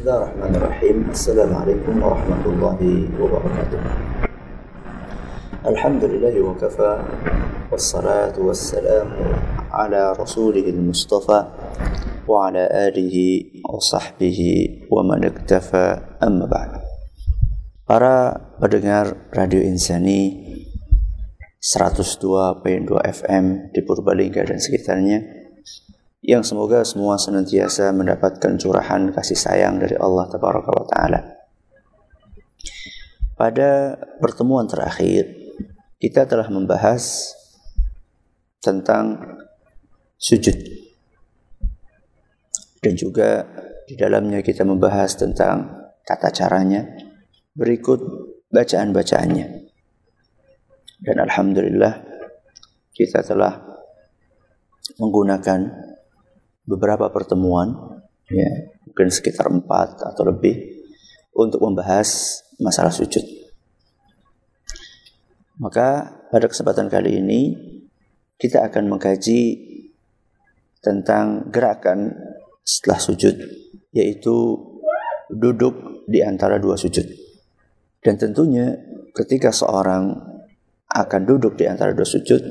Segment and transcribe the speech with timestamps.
[0.00, 2.80] الله الرحمن الرحيم السلام عليكم ورحمة الله
[3.20, 3.80] وبركاته
[5.68, 6.92] الحمد لله وكفى
[7.72, 9.08] والصلاة والسلام
[9.70, 11.40] على رسوله المصطفى
[12.28, 13.16] وعلى آله
[13.68, 14.40] وصحبه
[14.88, 15.86] ومن اكتفى
[16.24, 16.70] أما بعد
[17.84, 20.32] Para pendengar Radio Insani
[21.60, 22.64] 102.2
[22.96, 23.44] FM
[23.76, 25.39] di Purbalingga dan sekitarnya
[26.21, 31.21] yang semoga semua senantiasa mendapatkan curahan kasih sayang dari Allah wa taala.
[33.33, 35.25] Pada pertemuan terakhir
[35.97, 37.33] kita telah membahas
[38.61, 39.17] tentang
[40.21, 40.53] sujud
[42.85, 43.49] dan juga
[43.89, 46.85] di dalamnya kita membahas tentang tata caranya
[47.51, 47.99] Berikut
[48.47, 49.47] bacaan-bacaannya.
[51.03, 51.99] Dan Alhamdulillah
[52.95, 53.59] kita telah
[54.95, 55.59] menggunakan
[56.71, 57.99] beberapa pertemuan,
[58.31, 58.51] ya,
[58.87, 60.79] mungkin sekitar empat atau lebih,
[61.35, 63.23] untuk membahas masalah sujud.
[65.59, 67.41] Maka pada kesempatan kali ini
[68.39, 69.41] kita akan mengkaji
[70.81, 72.15] tentang gerakan
[72.65, 73.35] setelah sujud,
[73.93, 74.35] yaitu
[75.29, 77.05] duduk di antara dua sujud.
[78.01, 78.73] Dan tentunya
[79.13, 80.17] ketika seorang
[80.89, 82.41] akan duduk di antara dua sujud,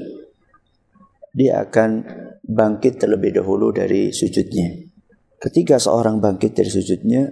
[1.34, 2.06] dia akan
[2.44, 4.90] bangkit terlebih dahulu dari sujudnya.
[5.40, 7.28] Ketika seorang bangkit dari sujudnya,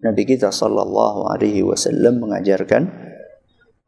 [0.00, 2.88] Nabi kita Shallallahu Alaihi Wasallam mengajarkan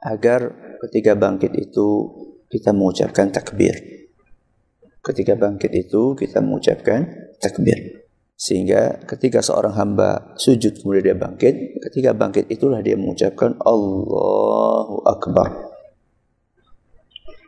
[0.04, 0.40] agar
[0.88, 1.88] ketika bangkit itu
[2.52, 3.72] kita mengucapkan takbir.
[5.00, 7.08] Ketika bangkit itu kita mengucapkan
[7.40, 8.04] takbir.
[8.36, 15.72] Sehingga ketika seorang hamba sujud kemudian dia bangkit, ketika bangkit itulah dia mengucapkan Allahu Akbar.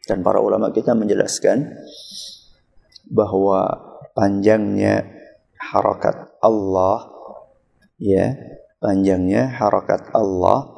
[0.04, 1.68] Dan para ulama kita menjelaskan
[3.08, 3.74] bahwa
[4.12, 5.04] panjangnya
[5.58, 7.08] harakat Allah
[8.00, 8.34] ya,
[8.80, 10.70] panjangnya harakat Allah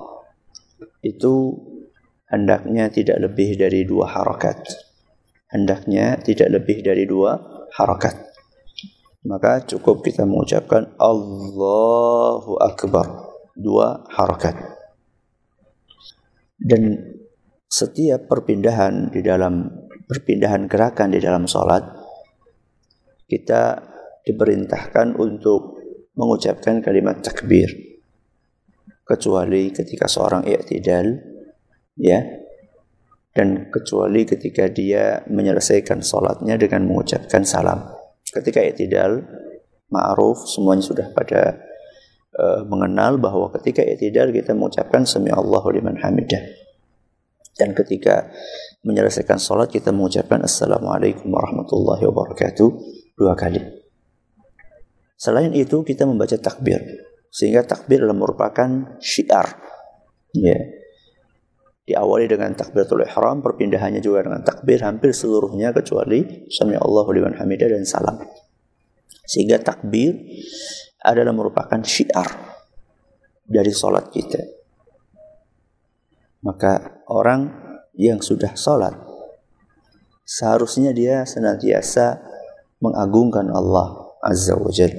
[1.02, 1.54] itu
[2.26, 4.62] hendaknya tidak lebih dari dua harakat.
[5.46, 7.38] Hendaknya tidak lebih dari dua
[7.78, 8.26] harakat
[9.26, 14.54] maka cukup kita mengucapkan Allahu Akbar dua harakat
[16.62, 17.12] dan
[17.66, 19.66] setiap perpindahan di dalam
[20.06, 21.82] perpindahan gerakan di dalam sholat
[23.26, 23.82] kita
[24.26, 25.78] diperintahkan untuk
[26.18, 27.68] mengucapkan kalimat takbir.
[29.06, 31.14] Kecuali ketika seorang i'tidal
[31.94, 32.22] ya.
[33.36, 37.84] Dan kecuali ketika dia menyelesaikan sholatnya dengan mengucapkan salam.
[38.24, 39.22] Ketika i'tidal
[39.92, 41.60] ma'ruf semuanya sudah pada
[42.32, 46.64] uh, mengenal bahwa ketika i'tidal kita mengucapkan sami Allahu liman hamidah.
[47.56, 48.32] Dan ketika
[48.84, 52.68] menyelesaikan salat kita mengucapkan assalamualaikum warahmatullahi wabarakatuh
[53.16, 53.58] dua kali.
[55.16, 56.84] Selain itu kita membaca takbir
[57.32, 59.60] sehingga takbir adalah merupakan syiar.
[60.32, 60.56] Ya.
[61.86, 67.68] Diawali dengan takbiratul ihram, perpindahannya juga dengan takbir hampir seluruhnya kecuali sami Allahu liman hamidah
[67.70, 68.18] dan salam.
[69.22, 70.16] Sehingga takbir
[71.04, 72.26] adalah merupakan syiar
[73.46, 74.42] dari sholat kita.
[76.42, 77.52] Maka orang
[77.94, 78.96] yang sudah sholat
[80.26, 82.18] seharusnya dia senantiasa
[82.80, 84.92] mengagungkan Allah Azza wa Jal.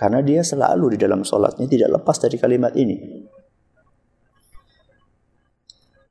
[0.00, 2.96] Karena dia selalu di dalam sholatnya tidak lepas dari kalimat ini.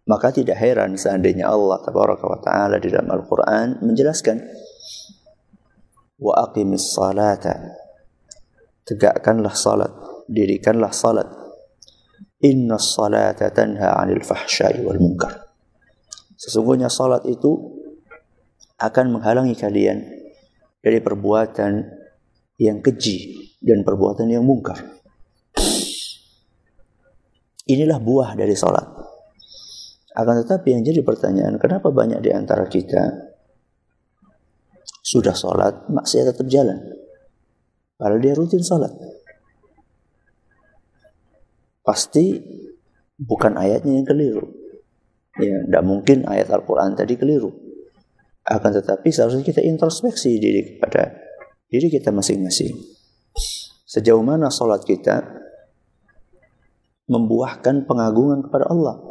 [0.05, 4.41] Maka tidak heran seandainya Allah tabaraka wa taala di dalam Al-Qur'an menjelaskan
[6.21, 7.77] wa aqimis salata.
[8.85, 9.93] Tegakkanlah salat
[10.25, 11.29] dirikanlah salat.
[12.45, 15.49] Inna salata tanha 'anil fahsya'i wal munkar.
[16.37, 17.77] Sesungguhnya salat itu
[18.81, 20.18] akan menghalangi kalian
[20.79, 21.71] dari perbuatan
[22.59, 23.17] yang keji
[23.59, 24.79] dan perbuatan yang mungkar
[27.69, 28.99] inilah buah dari salat
[30.19, 33.31] akan tetapi yang jadi pertanyaan, kenapa banyak di antara kita
[34.99, 36.75] sudah sholat, maksiat tetap jalan?
[37.95, 38.91] Padahal dia rutin sholat.
[41.85, 42.35] Pasti
[43.15, 44.43] bukan ayatnya yang keliru.
[45.39, 47.55] Ya, tidak mungkin ayat Al-Quran tadi keliru.
[48.47, 51.15] Akan tetapi seharusnya kita introspeksi diri kepada
[51.69, 52.75] diri kita masing-masing.
[53.89, 55.25] Sejauh mana sholat kita
[57.09, 59.09] membuahkan pengagungan kepada Allah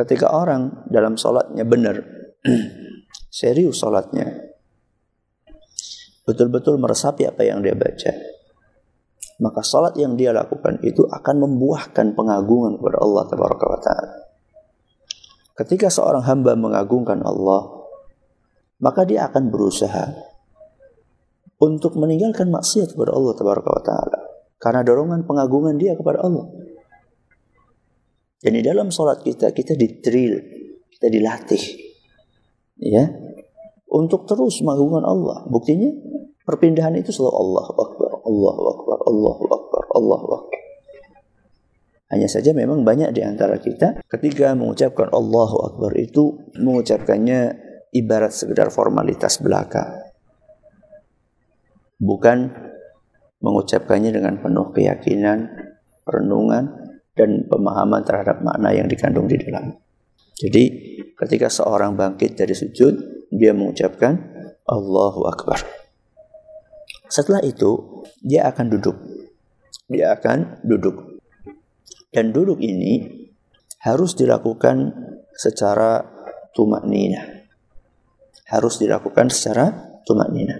[0.00, 2.00] ketika orang dalam sholatnya benar,
[3.28, 4.54] serius sholatnya,
[6.24, 8.12] betul-betul meresapi apa yang dia baca,
[9.44, 14.14] maka sholat yang dia lakukan itu akan membuahkan pengagungan kepada Allah Taala.
[15.58, 17.79] Ketika seorang hamba mengagungkan Allah,
[18.80, 20.16] maka dia akan berusaha
[21.60, 24.20] untuk meninggalkan maksiat kepada Allah Taala.
[24.60, 26.48] Karena dorongan pengagungan dia kepada Allah.
[28.40, 30.40] Dan di dalam sholat kita, kita ditril,
[30.96, 31.64] kita dilatih.
[32.80, 33.12] Ya,
[33.92, 35.44] untuk terus mengagungkan Allah.
[35.48, 35.92] Buktinya
[36.48, 40.60] perpindahan itu selalu Allah Akbar, Allah Akbar, Allah Akbar, Allah Akbar.
[42.10, 48.70] Hanya saja memang banyak di antara kita ketika mengucapkan Allahu Akbar itu mengucapkannya ibarat sekedar
[48.70, 50.10] formalitas belaka.
[52.00, 52.38] Bukan
[53.40, 55.48] mengucapkannya dengan penuh keyakinan,
[56.04, 59.76] perenungan, dan pemahaman terhadap makna yang dikandung di dalam.
[60.40, 60.64] Jadi
[61.12, 64.16] ketika seorang bangkit dari sujud, dia mengucapkan
[64.64, 65.60] Allahu Akbar.
[67.10, 68.96] Setelah itu, dia akan duduk.
[69.90, 71.20] Dia akan duduk.
[72.08, 73.26] Dan duduk ini
[73.82, 74.94] harus dilakukan
[75.34, 76.04] secara
[76.54, 77.39] tumak nina.
[78.50, 79.70] Harus dilakukan secara
[80.02, 80.58] tumak nina.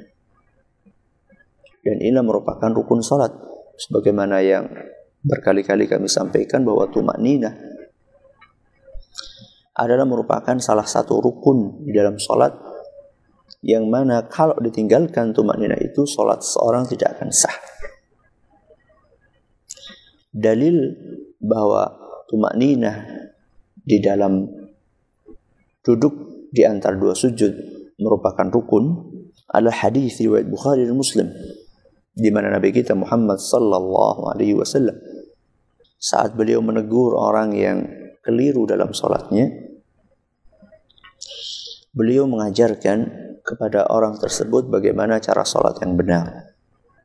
[1.80, 3.34] Dan ini merupakan rukun salat.
[3.80, 4.68] Sebagaimana yang
[5.24, 7.50] berkali-kali kami sampaikan bahwa tumak nina
[9.76, 12.52] adalah merupakan salah satu rukun di dalam salat
[13.64, 17.56] yang mana kalau ditinggalkan tumak nina itu salat seorang tidak akan sah.
[20.30, 20.76] Dalil
[21.40, 21.90] bahwa
[22.28, 23.02] tumak ninah
[23.80, 24.46] di dalam
[25.80, 28.84] duduk di antara dua sujud merupakan rukun
[29.52, 31.28] adalah hadis riwayat Bukhari dan Muslim
[32.16, 34.96] di mana Nabi kita Muhammad sallallahu alaihi wasallam
[36.00, 37.84] saat beliau menegur orang yang
[38.24, 39.46] keliru dalam salatnya
[41.92, 42.98] beliau mengajarkan
[43.44, 46.56] kepada orang tersebut bagaimana cara salat yang benar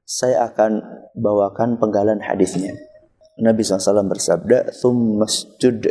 [0.05, 0.79] saya akan
[1.17, 2.77] bawakan penggalan hadisnya
[3.35, 5.83] Nabi SAW bersabda, "Thumma sujud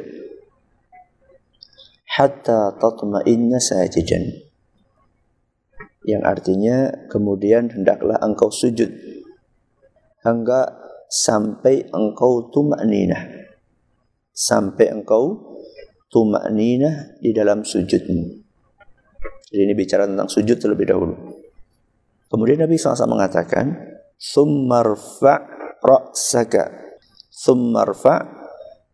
[2.16, 4.48] hatta tatma'inna sajidan."
[6.04, 8.88] yang artinya kemudian hendaklah engkau sujud.
[10.24, 10.60] Hingga
[11.08, 13.44] sampai engkau tumaninah
[14.34, 15.54] sampai engkau
[16.10, 18.42] tumaninah di dalam sujudmu.
[19.54, 21.14] Jadi ini bicara tentang sujud terlebih dahulu.
[22.26, 23.70] Kemudian Nabi SAW mengatakan
[24.18, 25.46] summarfa
[25.78, 26.82] ra'saka.
[27.30, 28.26] Summarfa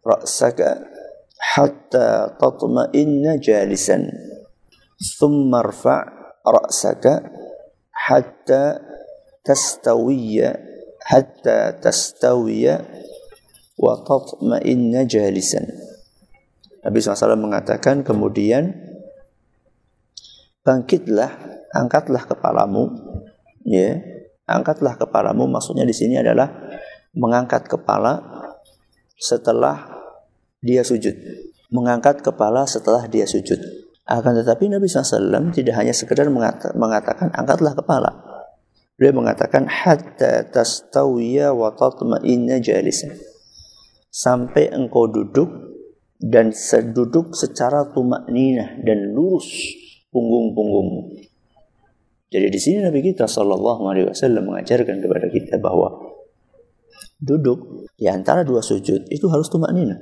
[0.04, 0.84] ra'saka
[1.56, 4.04] hatta tatma'inna jalisan.
[5.00, 7.24] Summarfa ra'saka
[7.92, 8.80] hatta
[9.44, 10.56] tastawiya
[11.04, 12.84] hatta tastawiya
[13.80, 15.64] wa tatma'inna jalisan.
[16.80, 18.72] Nabi SAW mengatakan kemudian
[20.64, 21.32] bangkitlah,
[21.72, 22.88] angkatlah kepalamu,
[23.64, 24.00] ya,
[24.48, 25.48] angkatlah kepalamu.
[25.48, 26.48] Maksudnya di sini adalah
[27.16, 28.20] mengangkat kepala
[29.16, 30.00] setelah
[30.60, 31.12] dia sujud,
[31.72, 33.60] mengangkat kepala setelah dia sujud.
[34.10, 36.26] Akan tetapi Nabi SAW tidak hanya sekedar
[36.74, 38.10] mengatakan angkatlah kepala.
[38.98, 43.14] Beliau mengatakan hatta tastawiya wa tatma'inna jalisan.
[44.10, 45.46] Sampai engkau duduk
[46.18, 49.46] dan seduduk secara tumak ninah dan lurus
[50.10, 51.22] punggung-punggungmu.
[52.30, 56.18] Jadi di sini Nabi kita Shallallahu Alaihi Wasallam mengajarkan kepada kita bahwa
[57.18, 59.96] duduk di antara dua sujud itu harus tumak nina.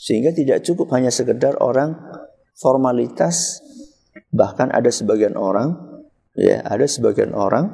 [0.00, 2.09] Sehingga tidak cukup hanya sekedar orang
[2.56, 3.60] formalitas
[4.30, 5.74] bahkan ada sebagian orang
[6.34, 7.70] ya ada sebagian orang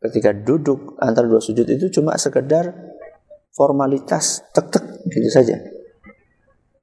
[0.00, 2.72] ketika duduk antara dua sujud itu cuma sekedar
[3.52, 5.60] formalitas tek-tek gitu saja.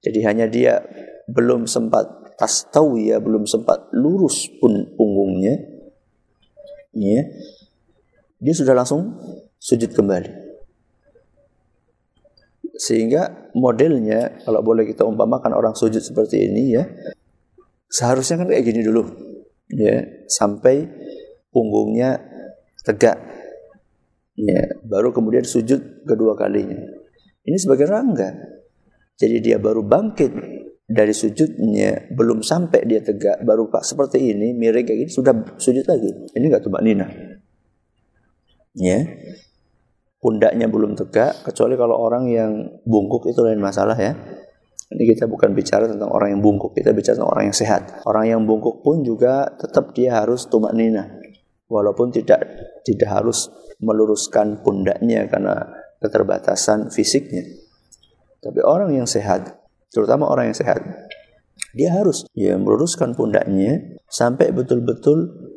[0.04, 0.84] Jadi hanya dia
[1.28, 5.58] belum sempat tas tahu ya belum sempat lurus pun punggungnya
[6.94, 7.26] ya
[8.38, 9.18] dia sudah langsung
[9.58, 10.47] sujud kembali
[12.78, 16.86] sehingga modelnya kalau boleh kita umpamakan orang sujud seperti ini ya
[17.90, 19.02] seharusnya kan kayak gini dulu
[19.74, 20.86] ya sampai
[21.50, 22.22] punggungnya
[22.86, 23.18] tegak
[24.38, 26.78] ya baru kemudian sujud kedua kalinya.
[27.48, 28.30] Ini sebagai rangga.
[29.18, 30.30] Jadi dia baru bangkit
[30.88, 35.84] dari sujudnya belum sampai dia tegak baru pak seperti ini miring kayak gini sudah sujud
[35.90, 36.12] lagi.
[36.38, 37.08] Ini enggak tuh mbak Nina?
[38.78, 39.00] Ya
[40.28, 42.52] pundaknya belum tegak kecuali kalau orang yang
[42.84, 44.12] bungkuk itu lain masalah ya.
[44.92, 48.04] Ini kita bukan bicara tentang orang yang bungkuk, kita bicara tentang orang yang sehat.
[48.04, 51.08] Orang yang bungkuk pun juga tetap dia harus tumak nina.
[51.72, 52.44] Walaupun tidak
[52.84, 53.48] tidak harus
[53.80, 55.64] meluruskan pundaknya karena
[56.04, 57.48] keterbatasan fisiknya.
[58.44, 59.64] Tapi orang yang sehat,
[59.96, 60.84] terutama orang yang sehat,
[61.72, 65.48] dia harus ya meluruskan pundaknya sampai betul-betul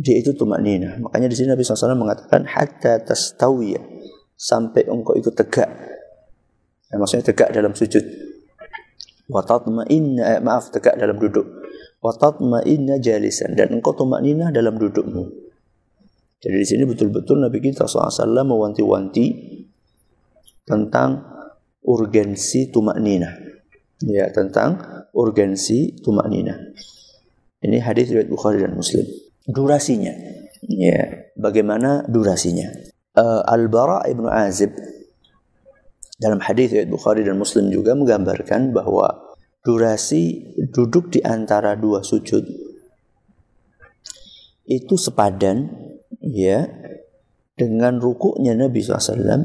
[0.00, 0.96] dia itu tumak nina.
[1.04, 3.99] Makanya di sini Nabi SAW mengatakan hatta tastawiyah
[4.40, 5.68] sampai engkau itu tegak.
[6.88, 8.00] Ya, maksudnya tegak dalam sujud.
[9.28, 11.44] Wa tatma'inna eh, maaf tegak dalam duduk.
[12.00, 15.52] Wa tatma'inna jalisan dan engkau tumakninah dalam dudukmu.
[16.40, 18.16] Jadi di sini betul-betul Nabi kita SAW
[18.48, 19.26] mewanti-wanti
[20.64, 21.20] tentang
[21.84, 23.28] urgensi tumak nina.
[24.00, 24.80] Ya, tentang
[25.12, 26.56] urgensi tumak nina.
[27.60, 29.04] Ini hadis riwayat Bukhari dan Muslim.
[29.44, 30.16] Durasinya.
[30.64, 32.89] Ya, bagaimana durasinya?
[33.20, 34.72] Uh, Al-Bara ibnu Azib
[36.16, 42.48] dalam hadis riwayat Bukhari dan Muslim juga menggambarkan bahwa durasi duduk di antara dua sujud
[44.64, 45.68] itu sepadan
[46.24, 46.64] ya
[47.60, 49.44] dengan rukuknya Nabi SAW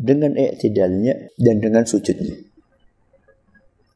[0.00, 2.32] dengan i'tidalnya dan dengan sujudnya.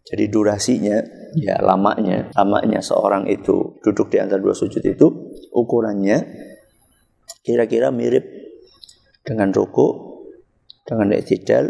[0.08, 0.96] Jadi durasinya
[1.36, 5.06] ya lamanya, lamanya seorang itu duduk di antara dua sujud itu
[5.52, 6.16] ukurannya
[7.44, 8.37] kira-kira mirip
[9.28, 10.16] dengan ruku,
[10.88, 11.68] dengan i'tidal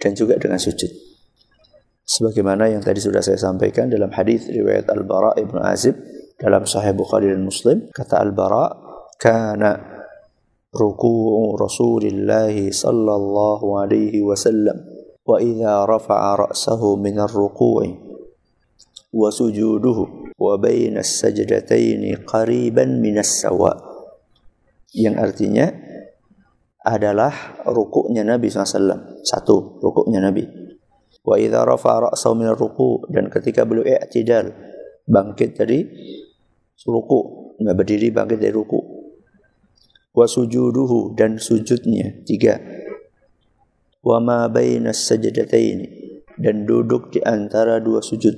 [0.00, 0.88] dan juga dengan sujud.
[2.04, 5.96] Sebagaimana yang tadi sudah saya sampaikan dalam hadis riwayat Al-Bara ibnu Azib
[6.40, 8.72] dalam Sahih Bukhari dan Muslim, kata Al-Bara,
[9.16, 9.76] karena
[10.72, 14.84] ruku' Rasulillah sallallahu alaihi wasallam
[15.24, 17.96] wa idza rafa'a ra'sahu min ar-ruku'i
[19.14, 23.72] wa sujuduhu wa baina sajdataini qariban min as-sawa."
[24.92, 25.66] Yang artinya
[26.84, 27.32] adalah
[27.64, 29.24] rukuknya Nabi SAW.
[29.24, 30.44] Satu, rukuknya Nabi.
[31.24, 34.52] Wa idza rafa ra'sahu min ruku dan ketika beliau i'tidal
[35.08, 35.80] bangkit dari
[36.84, 37.20] ruku,
[37.56, 38.94] nggak berdiri bangkit dari ruku
[40.14, 42.62] wa sujuduhu dan sujudnya tiga
[44.06, 45.86] wa ma bainas sajdataini
[46.38, 48.34] dan duduk di antara dua sujud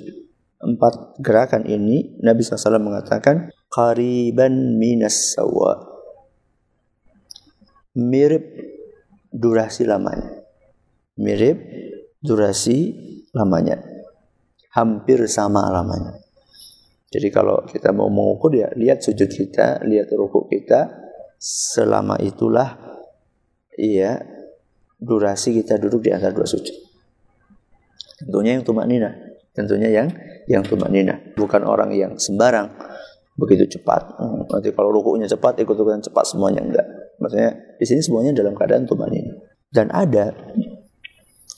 [0.57, 5.96] empat gerakan ini Nabi SAW mengatakan qariban minas sawa
[7.97, 8.45] mirip
[9.33, 10.45] durasi lamanya
[11.19, 11.59] mirip
[12.21, 12.93] durasi
[13.33, 13.81] lamanya
[14.77, 16.21] hampir sama lamanya
[17.09, 20.93] jadi kalau kita mau mengukur ya lihat sujud kita lihat rukuk kita
[21.41, 22.77] selama itulah
[23.77, 24.37] iya
[24.97, 26.73] durasi kita duduk di antara dua sujud.
[28.17, 29.13] Tentunya yang tumak nina,
[29.53, 30.09] tentunya yang
[30.49, 32.73] yang tumak nina, bukan orang yang sembarang
[33.37, 34.17] begitu cepat.
[34.17, 36.87] Hmm, nanti kalau rukunya cepat ikut-ikutan cepat semuanya enggak.
[37.19, 39.33] Maksudnya di sini semuanya dalam keadaan tumak nina.
[39.67, 40.33] Dan ada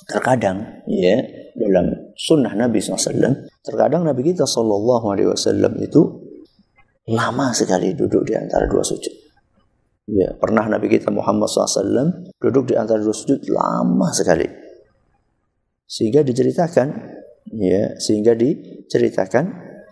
[0.08, 1.20] terkadang ya
[1.52, 5.04] dalam sunnah Nabi SAW terkadang Nabi kita SAW
[5.82, 6.02] itu
[7.12, 9.28] lama sekali duduk di antara dua sujud
[10.08, 14.48] Ya, pernah Nabi kita Muhammad SAW duduk di antara dua sujud lama sekali.
[15.84, 16.88] Sehingga diceritakan,
[17.52, 19.44] ya, sehingga diceritakan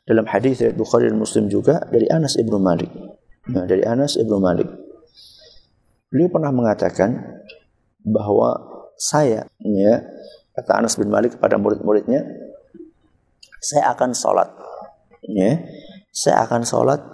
[0.08, 2.88] dalam hadis riwayat Bukhari dan Muslim juga dari Anas ibnu Malik.
[3.52, 4.64] Nah, dari Anas ibnu Malik.
[6.16, 7.44] Beliau pernah mengatakan
[8.00, 8.56] bahwa
[8.96, 10.00] saya, ya,
[10.56, 12.24] kata Anas bin Malik kepada murid-muridnya,
[13.60, 14.48] saya akan sholat,
[15.28, 15.60] ya,
[16.08, 17.04] saya akan sholat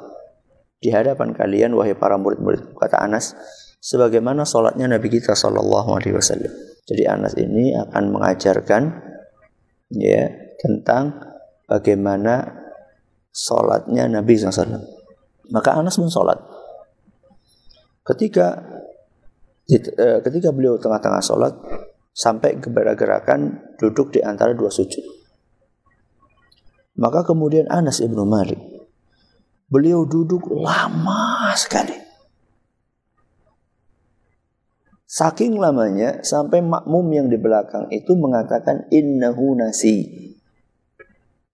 [0.78, 3.35] di hadapan kalian wahai para murid-murid kata Anas
[3.82, 6.54] sebagaimana sholatnya Nabi kita Shallallahu Alaihi Wasallam.
[6.87, 8.82] Jadi Anas ini akan mengajarkan
[9.99, 10.30] ya
[10.62, 11.18] tentang
[11.66, 12.62] bagaimana
[13.35, 14.82] sholatnya Nabi SAW.
[15.50, 16.38] Maka Anas pun sholat.
[18.02, 18.62] Ketika
[20.23, 21.54] ketika beliau tengah-tengah sholat
[22.12, 25.02] sampai kepada gerakan duduk di antara dua sujud.
[26.92, 28.73] Maka kemudian Anas ibnu Malik
[29.73, 31.97] Beliau duduk lama sekali.
[35.09, 40.28] Saking lamanya sampai makmum yang di belakang itu mengatakan innahu nasi.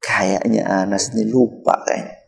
[0.03, 2.19] Kayaknya Anas ini lupa kayaknya.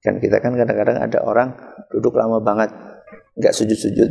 [0.00, 1.48] Kan kita kan kadang-kadang ada orang
[1.92, 2.72] duduk lama banget,
[3.38, 4.10] nggak sujud-sujud.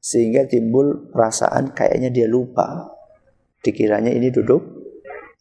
[0.00, 2.94] Sehingga timbul perasaan kayaknya dia lupa.
[3.62, 4.62] Dikiranya ini duduk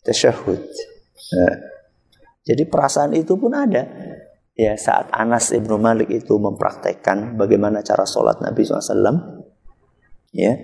[0.01, 0.61] tasyahud.
[1.35, 1.55] Nah,
[2.45, 3.85] jadi perasaan itu pun ada.
[4.55, 9.43] Ya saat Anas ibnu Malik itu mempraktekkan bagaimana cara sholat Nabi SAW,
[10.31, 10.63] ya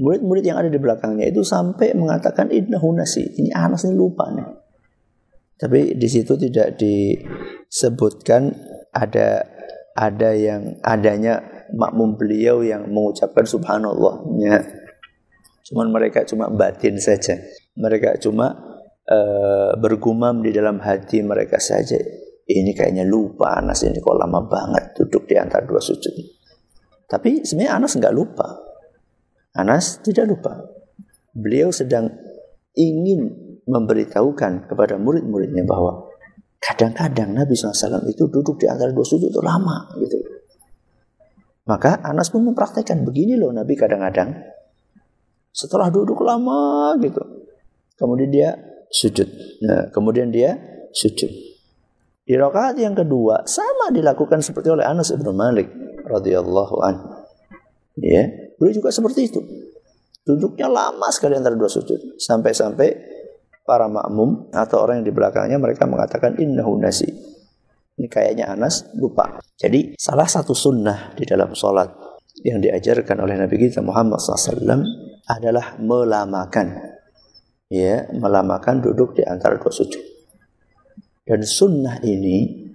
[0.00, 3.28] murid-murid yang ada di belakangnya itu sampai mengatakan innahu nasi.
[3.28, 4.48] Ini Anas ini lupa nih.
[5.56, 8.52] Tapi di situ tidak disebutkan
[8.92, 9.44] ada
[9.96, 11.40] ada yang adanya
[11.72, 14.22] makmum beliau yang mengucapkan subhanallah.
[14.38, 14.60] Ya.
[15.66, 17.40] Cuman mereka cuma batin saja.
[17.74, 18.54] Mereka cuma
[19.08, 21.98] uh, bergumam di dalam hati mereka saja.
[22.46, 26.14] Ini kayaknya lupa Anas ini kok lama banget duduk di antara dua sujud.
[27.10, 28.46] Tapi sebenarnya Anas nggak lupa.
[29.58, 30.54] Anas tidak lupa.
[31.34, 32.06] Beliau sedang
[32.76, 33.34] ingin
[33.66, 36.05] memberitahukan kepada murid-muridnya bahwa
[36.66, 40.18] kadang-kadang Nabi SAW itu duduk di antara dua sujud itu lama gitu.
[41.70, 44.34] Maka Anas pun mempraktekkan begini loh Nabi kadang-kadang
[45.54, 47.22] setelah duduk lama gitu.
[47.94, 48.48] Kemudian dia
[48.90, 49.24] sujud.
[49.62, 50.58] Nah, kemudian dia
[50.90, 51.30] sujud.
[52.26, 55.70] Di rakaat yang kedua sama dilakukan seperti oleh Anas bin Malik
[56.02, 56.96] radhiyallahu an.
[57.96, 58.26] Ya,
[58.58, 59.40] beliau juga seperti itu.
[60.26, 63.15] Duduknya lama sekali antara dua sujud sampai-sampai
[63.66, 67.10] para makmum atau orang yang di belakangnya mereka mengatakan innahu nasi.
[67.96, 69.40] Ini kayaknya Anas lupa.
[69.56, 71.90] Jadi salah satu sunnah di dalam sholat
[72.44, 74.84] yang diajarkan oleh Nabi kita Muhammad SAW
[75.26, 76.94] adalah melamakan.
[77.66, 80.04] Ya, melamakan duduk di antara dua sujud.
[81.26, 82.68] Dan sunnah ini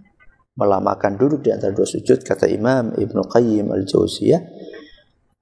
[0.60, 4.42] melamakan duduk di antara dua sujud kata Imam Ibnu Qayyim al-Jauziyah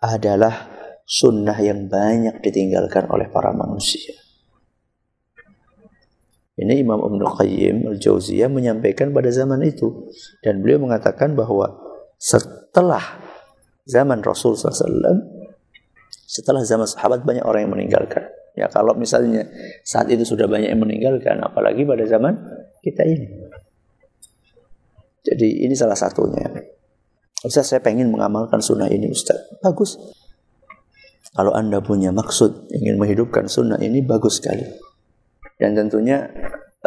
[0.05, 0.69] adalah
[1.01, 4.28] sunnah yang banyak ditinggalkan oleh para manusia.
[6.59, 10.11] Ini Imam Ibnu Qayyim al-Jauziyah menyampaikan pada zaman itu
[10.43, 11.71] dan beliau mengatakan bahwa
[12.19, 12.99] setelah
[13.87, 15.39] zaman Rasul SAW
[16.29, 18.27] setelah zaman sahabat banyak orang yang meninggalkan.
[18.53, 19.47] Ya kalau misalnya
[19.87, 22.37] saat itu sudah banyak yang meninggalkan, apalagi pada zaman
[22.83, 23.27] kita ini.
[25.25, 26.43] Jadi ini salah satunya.
[27.39, 29.39] Ustaz saya pengen mengamalkan sunnah ini Ustaz.
[29.63, 29.95] Bagus.
[31.33, 34.88] Kalau Anda punya maksud ingin menghidupkan sunnah ini bagus sekali.
[35.59, 36.31] Dan tentunya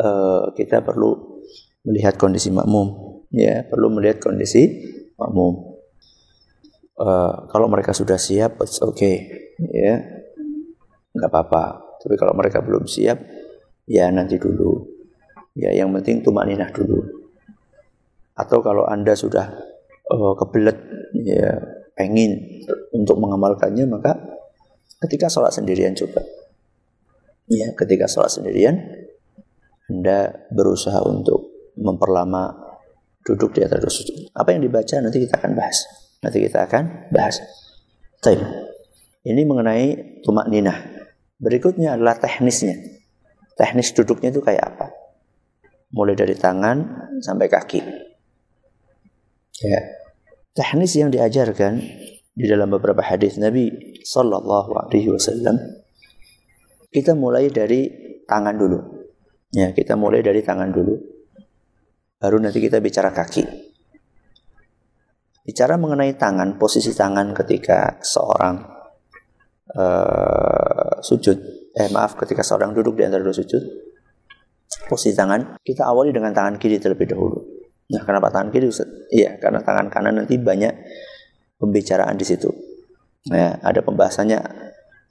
[0.01, 1.45] uh, kita perlu
[1.85, 3.21] melihat kondisi makmum.
[3.29, 4.81] Ya, perlu melihat kondisi
[5.21, 5.77] makmum.
[6.97, 9.17] Uh, kalau mereka sudah siap, oke, okay.
[9.73, 10.01] ya,
[11.13, 11.65] nggak apa-apa.
[12.01, 13.21] Tapi kalau mereka belum siap,
[13.89, 14.89] ya nanti dulu.
[15.53, 17.05] Ya, yang penting tumak ninah dulu.
[18.33, 19.53] Atau kalau Anda sudah
[20.09, 20.79] uh, kebelet
[21.21, 21.61] ya
[21.93, 22.65] pengen
[22.97, 24.17] untuk mengamalkannya maka
[25.05, 26.25] ketika sholat sendirian coba.
[27.53, 28.81] Ya, ketika sholat sendirian
[29.93, 32.57] Anda berusaha untuk memperlama
[33.29, 34.33] duduk di atas sujud.
[34.33, 35.85] Apa yang dibaca nanti kita akan bahas.
[36.25, 37.45] Nanti kita akan bahas.
[38.25, 38.41] Taib.
[39.23, 40.81] Ini mengenai tumak ninah.
[41.37, 42.75] Berikutnya adalah teknisnya.
[43.55, 45.03] Teknis duduknya itu kayak apa?
[45.93, 46.77] mulai dari tangan
[47.21, 47.81] sampai kaki.
[49.63, 49.81] Ya.
[50.53, 51.81] Teknis yang diajarkan
[52.33, 53.73] di dalam beberapa hadis Nabi
[54.05, 55.82] Sallallahu Alaihi Wasallam
[56.93, 57.89] kita mulai dari
[58.29, 58.79] tangan dulu.
[59.53, 60.95] Ya, kita mulai dari tangan dulu.
[62.21, 63.73] Baru nanti kita bicara kaki.
[65.43, 68.63] Bicara mengenai tangan, posisi tangan ketika seorang
[69.75, 71.37] uh, sujud,
[71.75, 73.59] eh maaf, ketika seorang duduk di antara dua sujud,
[74.87, 77.43] posisi tangan, kita awali dengan tangan kiri terlebih dahulu.
[77.91, 78.71] Nah, kenapa tangan kiri?
[79.11, 80.73] Iya, karena tangan kanan nanti banyak
[81.59, 82.49] pembicaraan di situ.
[83.35, 84.39] Nah, ada pembahasannya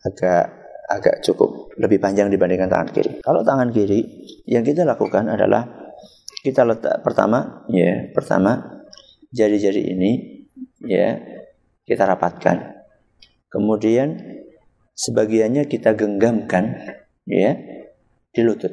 [0.01, 0.61] agak
[0.97, 3.12] agak cukup lebih panjang dibandingkan tangan kiri.
[3.23, 3.99] Kalau tangan kiri,
[4.47, 5.67] yang kita lakukan adalah
[6.41, 8.84] kita letak pertama, ya, pertama
[9.32, 10.12] jari-jari ini
[10.84, 11.17] ya
[11.86, 12.82] kita rapatkan.
[13.51, 14.19] Kemudian
[14.95, 17.56] sebagiannya kita genggamkan ya
[18.32, 18.71] di lutut.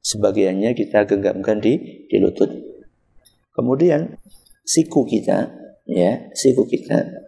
[0.00, 2.50] Sebagiannya kita genggamkan di di lutut.
[3.52, 4.16] Kemudian
[4.64, 5.50] siku kita,
[5.84, 7.26] ya, siku kita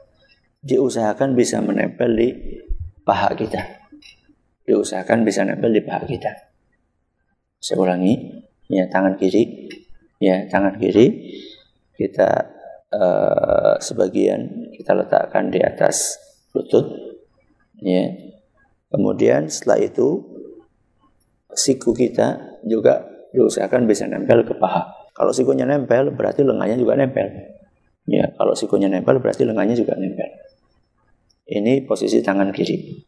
[0.62, 2.28] diusahakan bisa menempel di
[3.02, 3.60] paha kita.
[4.66, 6.32] Diusahakan bisa nempel di paha kita.
[7.58, 9.70] Saya ulangi, ya tangan kiri,
[10.18, 11.30] ya tangan kiri
[11.94, 12.30] kita
[12.90, 16.18] uh, sebagian kita letakkan di atas
[16.54, 16.90] lutut,
[17.78, 18.10] ya.
[18.92, 20.20] Kemudian setelah itu
[21.56, 25.08] siku kita juga diusahakan bisa nempel ke paha.
[25.16, 27.56] Kalau sikunya nempel, berarti lengannya juga nempel.
[28.04, 30.11] Ya, kalau sikunya nempel, berarti lengannya juga nempel.
[31.46, 33.02] Ini posisi tangan kiri.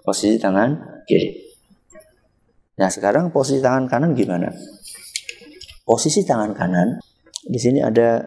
[0.00, 1.46] Posisi tangan kiri.
[2.76, 4.52] Nah, sekarang posisi tangan kanan gimana?
[5.86, 6.98] Posisi tangan kanan,
[7.46, 8.26] di sini ada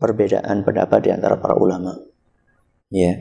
[0.00, 1.92] perbedaan pendapat di antara para ulama.
[2.88, 3.12] Ya.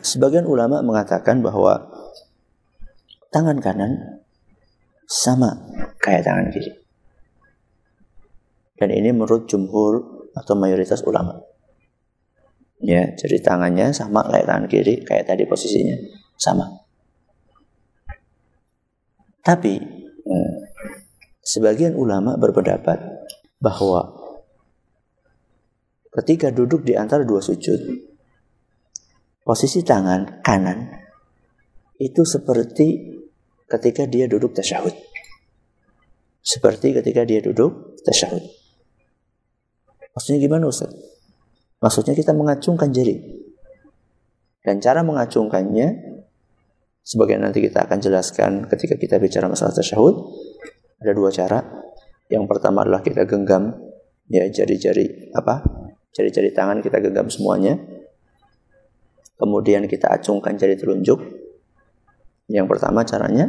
[0.00, 1.92] Sebagian ulama mengatakan bahwa
[3.30, 4.24] tangan kanan
[5.06, 5.60] sama
[6.00, 6.72] kayak tangan kiri.
[8.80, 11.49] Dan ini menurut jumhur atau mayoritas ulama.
[12.80, 16.00] Ya, jadi tangannya sama kayak tangan kiri, kayak tadi posisinya
[16.40, 16.64] sama.
[19.44, 19.76] Tapi
[20.24, 20.54] eh,
[21.44, 22.96] sebagian ulama berpendapat
[23.60, 24.16] bahwa
[26.20, 27.80] ketika duduk di antara dua sujud,
[29.44, 30.88] posisi tangan kanan
[32.00, 33.20] itu seperti
[33.68, 34.96] ketika dia duduk tasyahud.
[36.40, 38.40] Seperti ketika dia duduk tasyahud.
[40.16, 41.19] Maksudnya gimana Ustaz?
[41.80, 43.16] Maksudnya kita mengacungkan jari.
[44.60, 46.20] Dan cara mengacungkannya
[47.00, 50.14] sebagai nanti kita akan jelaskan ketika kita bicara masalah tasyahud
[51.00, 51.64] ada dua cara.
[52.28, 53.72] Yang pertama adalah kita genggam
[54.28, 55.64] ya jari-jari apa?
[56.12, 57.80] Jari-jari tangan kita genggam semuanya.
[59.40, 61.18] Kemudian kita acungkan jari telunjuk
[62.50, 63.46] yang pertama caranya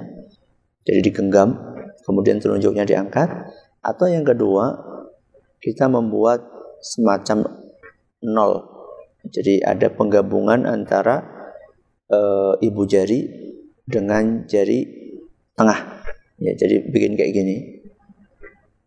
[0.86, 1.58] jadi digenggam,
[2.06, 3.30] kemudian telunjuknya diangkat.
[3.82, 4.78] Atau yang kedua,
[5.62, 6.46] kita membuat
[6.82, 7.61] semacam
[8.25, 8.62] nol.
[9.21, 11.21] Jadi ada penggabungan antara
[12.10, 12.19] e,
[12.65, 13.29] ibu jari
[13.86, 14.86] dengan jari
[15.53, 16.01] tengah.
[16.41, 17.57] Ya, jadi bikin kayak gini.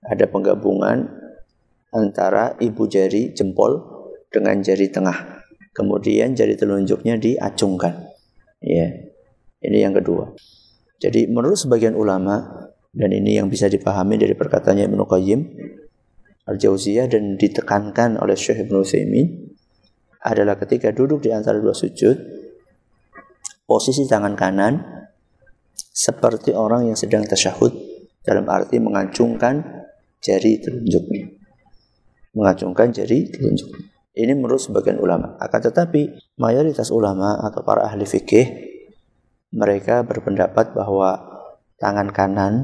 [0.04, 1.06] Ada penggabungan
[1.94, 3.78] antara ibu jari jempol
[4.34, 5.46] dengan jari tengah.
[5.74, 8.10] Kemudian jari telunjuknya diacungkan.
[8.58, 8.90] Ya.
[9.64, 10.34] Ini yang kedua.
[11.00, 15.40] Jadi menurut sebagian ulama dan ini yang bisa dipahami dari perkataannya Ibnu Qayyim
[16.44, 19.48] Al-Jauziyah dan ditekankan oleh Syekh Ibnu Utsaimin
[20.24, 22.16] adalah ketika duduk di antara dua sujud
[23.64, 24.80] posisi tangan kanan
[25.76, 27.72] seperti orang yang sedang tasyahud
[28.20, 29.88] dalam arti mengacungkan
[30.20, 31.32] jari telunjuknya.
[32.36, 33.72] Mengacungkan jari telunjuk
[34.14, 35.34] ini menurut sebagian ulama.
[35.40, 38.46] Akan tetapi mayoritas ulama atau para ahli fikih
[39.54, 41.18] mereka berpendapat bahwa
[41.80, 42.54] tangan kanan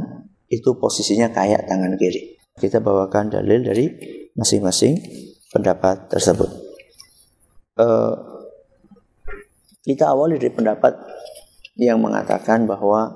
[0.51, 2.30] itu posisinya kayak tangan kiri
[2.61, 3.89] kita bawakan dalil dari
[4.37, 5.01] masing-masing
[5.49, 6.53] pendapat tersebut.
[7.81, 8.13] Uh,
[9.81, 10.93] kita awali dari pendapat
[11.81, 13.09] yang mengatakan bahwa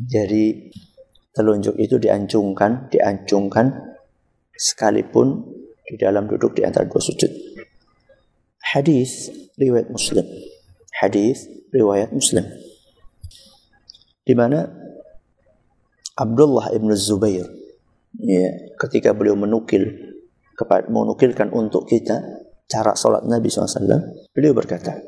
[0.00, 0.72] jari
[1.36, 3.94] telunjuk itu diancungkan, diancungkan
[4.56, 5.44] sekalipun
[5.84, 7.28] di dalam duduk di antara dua sujud.
[8.64, 9.28] Hadis
[9.60, 10.24] riwayat Muslim.
[10.96, 12.48] Hadis riwayat Muslim.
[14.24, 14.64] Di mana
[16.16, 17.63] Abdullah ibn Zubair
[18.20, 20.14] ya, ketika beliau menukil
[20.54, 22.22] kepada menukilkan untuk kita
[22.70, 25.02] cara salat Nabi SAW, beliau berkata,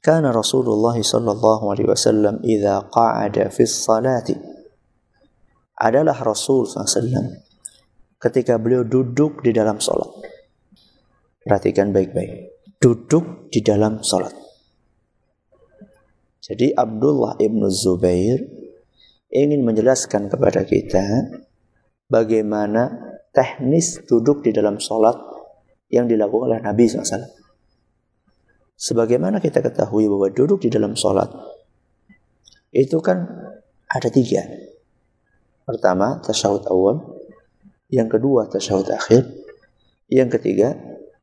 [0.00, 4.34] "Kana Rasulullah sallallahu alaihi wasallam idza qa'ada fi salati"
[5.82, 7.42] adalah Rasul SAW
[8.22, 10.08] ketika beliau duduk di dalam salat.
[11.42, 12.54] Perhatikan baik-baik.
[12.78, 14.30] Duduk di dalam salat.
[16.42, 18.42] Jadi Abdullah ibnu Zubair
[19.30, 21.02] ingin menjelaskan kepada kita
[22.12, 22.92] bagaimana
[23.32, 25.16] teknis duduk di dalam sholat
[25.88, 27.24] yang dilakukan oleh Nabi SAW.
[28.76, 31.32] Sebagaimana kita ketahui bahwa duduk di dalam sholat
[32.72, 33.24] itu kan
[33.88, 34.44] ada tiga.
[35.64, 36.96] Pertama, tasyahud awal.
[37.92, 39.28] Yang kedua, tasyahud akhir.
[40.08, 40.76] Yang ketiga,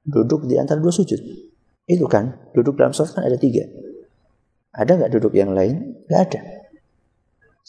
[0.05, 1.19] duduk di antara dua sujud.
[1.89, 3.65] Itu kan, duduk dalam sholat kan ada tiga.
[4.71, 6.05] Ada nggak duduk yang lain?
[6.05, 6.58] Nggak ada.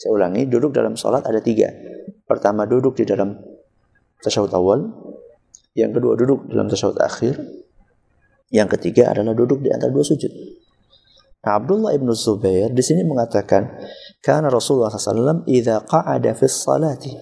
[0.01, 1.69] Saya ulangi, duduk dalam sholat ada tiga.
[2.25, 3.37] Pertama duduk di dalam
[4.25, 4.89] tasyahud awal,
[5.77, 7.37] yang kedua duduk dalam tasyahud akhir,
[8.49, 10.33] yang ketiga adalah duduk di antara dua sujud.
[11.45, 13.77] Nah, Abdullah ibnu Zubair di sini mengatakan,
[14.25, 17.13] karena Rasulullah SAW idza qa'ada fi salati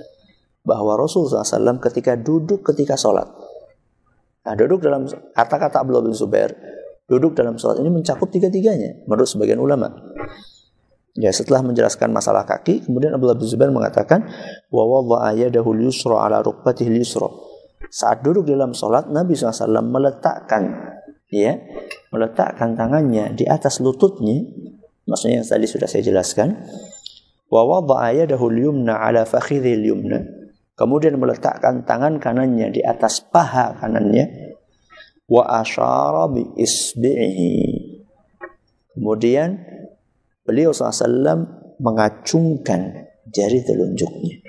[0.63, 3.27] bahwa Rasulullah SAW ketika duduk ketika sholat.
[4.47, 5.03] Nah, duduk dalam
[5.35, 6.55] kata-kata Abdullah bin Zubair,
[7.11, 10.08] duduk dalam sholat ini mencakup tiga-tiganya menurut sebagian ulama.
[11.17, 14.29] Ya, setelah menjelaskan masalah kaki, kemudian Abdullah bin Zubair mengatakan,
[14.69, 17.25] "Wa wadha'a yadahu yusra ala rukbatihi yusra."
[17.89, 20.69] Saat duduk dalam salat, Nabi SAW meletakkan
[21.33, 21.57] ya,
[22.13, 24.45] meletakkan tangannya di atas lututnya,
[25.09, 26.53] maksudnya yang tadi sudah saya jelaskan.
[27.49, 30.21] Wa wadha'a yadahu yumna ala fakhidhi yumna.
[30.77, 34.55] Kemudian meletakkan tangan kanannya di atas paha kanannya.
[35.25, 37.53] Wa asyara bi isbi'ihi.
[38.95, 39.59] Kemudian
[40.49, 41.45] beliau SAW
[41.77, 44.41] mengacungkan jari telunjuknya.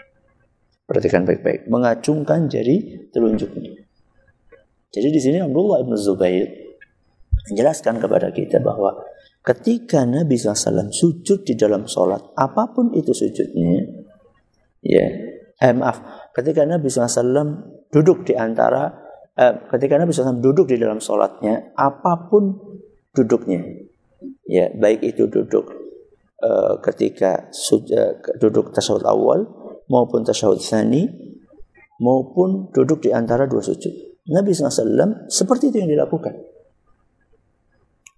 [0.89, 3.85] Perhatikan baik-baik, mengacungkan jari telunjuknya.
[4.91, 6.51] Jadi di sini Abdullah ibn Zubair
[7.53, 8.99] menjelaskan kepada kita bahwa
[9.45, 13.87] ketika Nabi SAW sujud di dalam sholat, apa pun itu sujudnya,
[14.83, 15.07] ya,
[15.63, 18.91] eh, maaf, ketika Nabi SAW duduk di antara,
[19.39, 22.59] eh, ketika Nabi SAW duduk di dalam sholatnya, apa pun
[23.15, 23.63] duduknya,
[24.51, 25.80] ya, baik itu duduk
[26.41, 29.45] Eh, ketika sudah duduk tasawuf awal
[29.93, 31.05] maupun tasawuf tsani
[32.01, 33.93] maupun duduk di antara dua sujud.
[34.33, 36.33] Nabi SAW seperti itu yang dilakukan.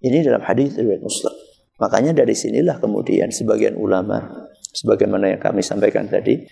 [0.07, 1.35] Ini dalam hadis riwayat Muslim.
[1.83, 6.47] Makanya dari sinilah kemudian sebagian ulama, sebagaimana yang kami sampaikan tadi,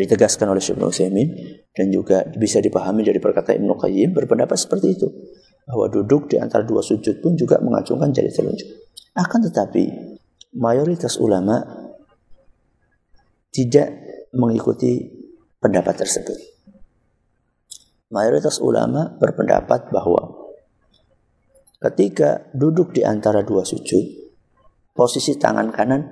[0.00, 1.28] ditegaskan oleh Syekh Utsaimin
[1.76, 5.12] dan juga bisa dipahami dari perkataan Ibnu Qayyim berpendapat seperti itu
[5.68, 8.68] bahwa duduk di antara dua sujud pun juga mengacungkan jari telunjuk.
[9.12, 10.15] Akan tetapi
[10.56, 11.60] mayoritas ulama
[13.52, 13.92] tidak
[14.32, 15.04] mengikuti
[15.60, 16.36] pendapat tersebut.
[18.12, 20.52] Mayoritas ulama berpendapat bahwa
[21.82, 24.04] ketika duduk di antara dua sujud,
[24.96, 26.02] posisi tangan kanan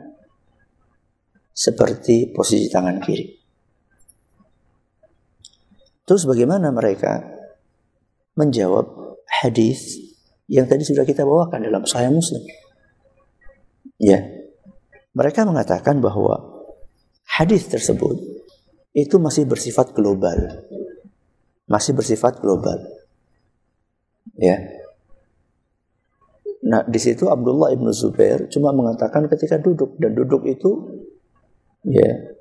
[1.55, 3.31] seperti posisi tangan kiri.
[6.05, 7.25] Terus bagaimana mereka
[8.37, 9.97] menjawab hadis
[10.51, 12.45] yang tadi sudah kita bawakan dalam Sahih Muslim?
[14.03, 14.21] Ya.
[15.15, 16.67] Mereka mengatakan bahwa
[17.39, 18.19] hadis tersebut
[18.95, 20.67] itu masih bersifat global.
[21.71, 22.83] Masih bersifat global.
[24.35, 24.59] Ya.
[26.65, 31.01] Nah, di situ Abdullah ibnu Zubair cuma mengatakan ketika duduk dan duduk itu
[31.85, 32.35] ya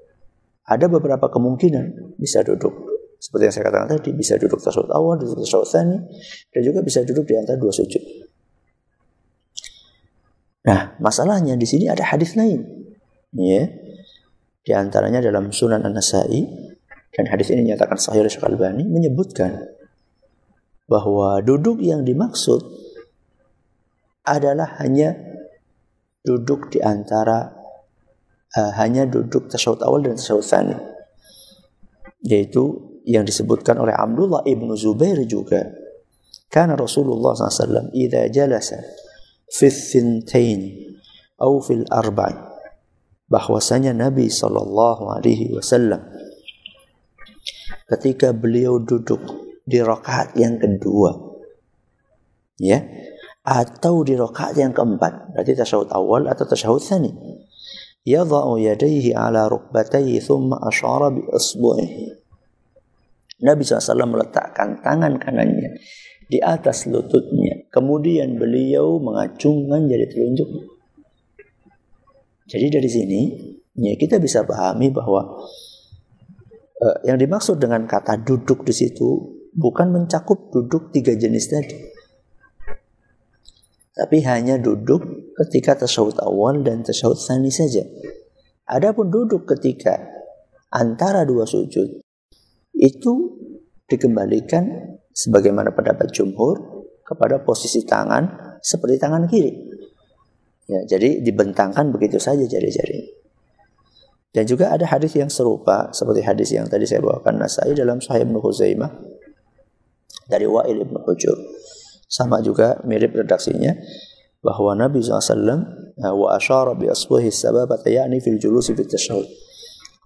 [0.63, 5.47] ada beberapa kemungkinan bisa duduk seperti yang saya katakan tadi bisa duduk tasawuf awal, duduk
[5.47, 5.95] tasawuf tani,
[6.51, 8.22] dan juga bisa duduk di antara dua sujud.
[10.63, 12.63] Nah, masalahnya di sini ada hadis lain,
[13.35, 13.67] ya,
[14.63, 16.39] di antaranya dalam Sunan An-Nasai
[17.13, 19.59] dan hadis ini nyatakan sahih oleh Syekh Albani menyebutkan
[20.87, 22.63] bahwa duduk yang dimaksud
[24.23, 25.13] adalah hanya
[26.23, 27.51] duduk di antara
[28.55, 30.75] uh, hanya duduk tasyahud awal dan tasyahud tsani.
[32.23, 35.59] Yaitu yang disebutkan oleh Abdullah ibnu Zubair juga.
[36.47, 38.79] Karena Rasulullah SAW idza jalasa
[39.49, 40.93] fi thintain
[41.35, 42.35] atau fil arba'i.
[43.27, 45.99] Bahwasanya Nabi Sallallahu Alaihi Wasallam
[47.89, 49.19] ketika beliau duduk
[49.63, 51.13] di rakaat yang kedua
[52.59, 52.79] ya
[53.43, 57.11] atau di rakaat yang keempat berarti tasyahud awal atau tasyahud tsani
[58.07, 62.23] yadha'u yadayhi ala rukbatayhi thumma asyara bi isbu'ihi
[63.43, 65.75] Nabi SAW meletakkan tangan kanannya
[66.33, 67.69] di atas lututnya.
[67.69, 70.49] Kemudian beliau mengacungkan jari telunjuk.
[72.49, 73.21] Jadi dari sini
[73.77, 75.45] ya kita bisa pahami bahwa
[76.81, 79.09] uh, yang dimaksud dengan kata duduk di situ
[79.53, 81.77] bukan mencakup duduk tiga jenis tadi.
[83.93, 85.05] Tapi hanya duduk
[85.37, 87.85] ketika tasawuf awal dan tasawuf sani saja.
[88.65, 90.01] Adapun duduk ketika
[90.73, 92.01] antara dua sujud
[92.73, 93.13] itu
[93.85, 96.59] dikembalikan sebagaimana pendapat jumhur
[97.05, 99.53] kepada posisi tangan seperti tangan kiri.
[100.65, 103.23] Ya, jadi dibentangkan begitu saja jari-jari.
[104.33, 108.25] Dan juga ada hadis yang serupa seperti hadis yang tadi saya bawakan Nasai dalam Sahih
[108.25, 108.89] Ibnu Huzaimah
[110.25, 111.37] dari Wa'il Ibnu Hujur.
[112.09, 113.77] Sama juga mirip redaksinya
[114.41, 115.37] bahwa Nabi SAW
[116.01, 118.41] wa asyara bi asbuhi sababata yakni fil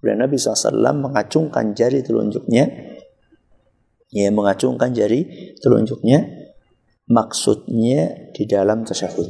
[0.03, 2.96] Nabi SAW mengacungkan jari telunjuknya
[4.11, 6.47] ya mengacungkan jari telunjuknya
[7.07, 9.27] maksudnya di dalam tasyahud.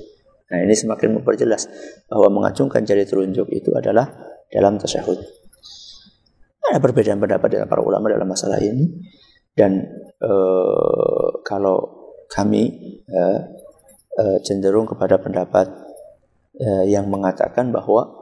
[0.48, 1.68] Nah, ini semakin memperjelas
[2.08, 4.08] bahwa mengacungkan jari telunjuk itu adalah
[4.50, 5.20] dalam tasyahud.
[6.68, 8.92] Ada perbedaan pendapat dengan para ulama dalam masalah ini
[9.56, 9.88] dan
[10.20, 12.76] uh, kalau kami
[13.08, 13.40] uh,
[14.20, 15.88] uh, cenderung kepada pendapat
[16.90, 18.18] yang mengatakan bahwa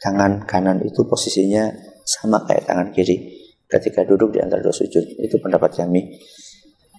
[0.00, 1.68] tangan kanan itu posisinya
[2.08, 5.16] sama kayak tangan kiri ketika duduk di antara dua sujud.
[5.22, 6.18] Itu pendapat kami.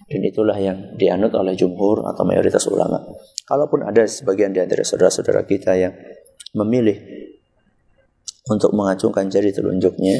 [0.08, 3.00] Dan itulah yang dianut oleh jumhur atau mayoritas ulama.
[3.44, 5.92] Kalaupun ada sebagian di antara saudara-saudara kita yang
[6.56, 6.96] memilih
[8.48, 10.16] untuk mengacungkan jari telunjuknya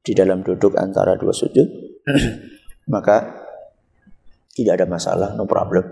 [0.00, 1.68] di dalam duduk antara dua sujud,
[2.94, 3.44] maka
[4.56, 5.84] tidak ada masalah, no problem.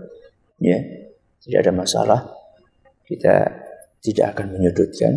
[0.57, 0.81] Ya,
[1.45, 2.21] tidak ada masalah.
[3.05, 3.35] Kita
[4.01, 5.13] tidak akan menyudutkan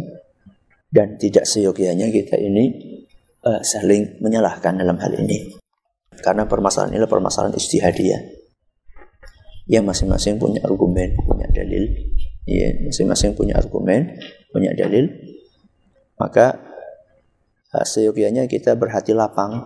[0.90, 2.98] dan tidak seyogianya kita ini
[3.44, 5.56] uh, saling menyalahkan dalam hal ini.
[6.20, 8.22] Karena permasalahan ini adalah permasalahan istihadiyah.
[9.70, 11.86] Yang masing-masing punya argumen, punya dalil.
[12.50, 14.18] Ya, masing-masing punya argumen,
[14.50, 15.08] punya dalil.
[16.20, 16.60] Maka
[17.72, 19.64] uh, seyogianya kita berhati lapang.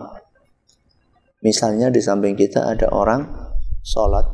[1.42, 3.28] Misalnya di samping kita ada orang
[3.84, 4.24] sholat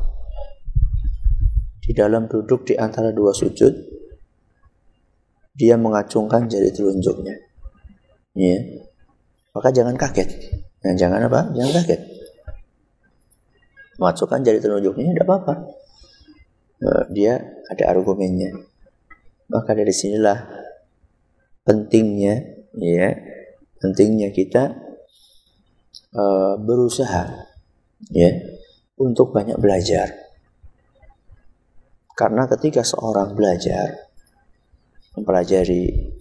[1.83, 3.73] di dalam duduk di antara dua sujud,
[5.51, 7.35] dia mengacungkan jari telunjuknya.
[8.31, 8.87] Ya
[9.51, 10.29] maka jangan kaget.
[10.81, 11.51] Dan jangan apa?
[11.53, 12.01] Jangan kaget.
[14.01, 15.53] Masukkan jari telunjuknya tidak apa-apa.
[16.81, 17.37] Eh, dia
[17.69, 18.57] ada argumennya.
[19.51, 20.41] Maka dari sinilah
[21.61, 23.13] pentingnya, ya,
[23.77, 24.73] pentingnya kita
[26.15, 27.51] uh, berusaha,
[28.15, 28.31] ya,
[28.95, 30.07] untuk banyak belajar.
[32.15, 34.07] Karena ketika seorang belajar,
[35.19, 36.15] mempelajari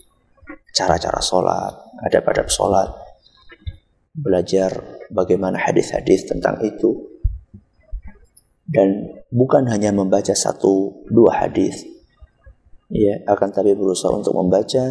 [0.75, 2.91] cara-cara sholat, ada pada sholat,
[4.21, 7.09] belajar bagaimana hadis-hadis tentang itu.
[8.71, 11.83] Dan bukan hanya membaca satu dua hadis
[12.91, 14.83] ya akan tapi berusaha untuk membaca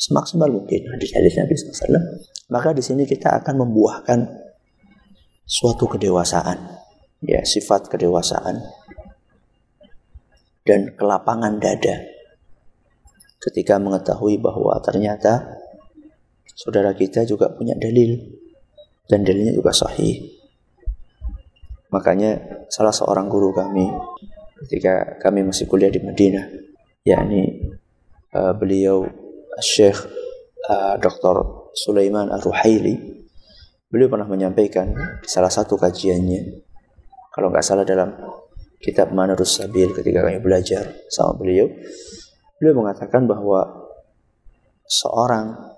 [0.00, 2.00] semaksimal mungkin hadis-hadis Nabi SAW
[2.48, 4.24] maka di sini kita akan membuahkan
[5.44, 6.56] suatu kedewasaan
[7.20, 8.56] ya sifat kedewasaan
[10.64, 12.08] dan kelapangan dada
[13.36, 15.60] ketika mengetahui bahwa ternyata
[16.56, 18.16] saudara kita juga punya dalil
[19.06, 20.22] dan dalilnya juga sahih.
[21.92, 23.84] Makanya salah seorang guru kami
[24.64, 26.46] ketika kami masih kuliah di Madinah,
[27.04, 27.72] yakni
[28.32, 29.04] uh, beliau
[29.60, 29.98] Syekh
[30.70, 31.68] uh, Dr.
[31.76, 33.24] Sulaiman Ar-Ruhaili
[33.92, 34.88] beliau pernah menyampaikan
[35.20, 36.64] di salah satu kajiannya
[37.28, 38.08] kalau nggak salah dalam
[38.80, 41.68] kitab Manarus Sabil ketika kami belajar sama beliau
[42.56, 43.88] beliau mengatakan bahwa
[44.88, 45.71] seorang